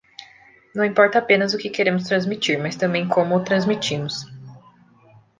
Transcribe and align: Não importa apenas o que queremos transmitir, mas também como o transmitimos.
Não 0.73 0.83
importa 0.83 1.19
apenas 1.19 1.53
o 1.53 1.59
que 1.59 1.69
queremos 1.69 2.05
transmitir, 2.05 2.57
mas 2.59 2.75
também 2.75 3.07
como 3.07 3.35
o 3.35 3.43
transmitimos. 3.43 4.25